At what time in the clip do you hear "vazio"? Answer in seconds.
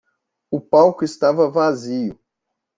1.51-2.19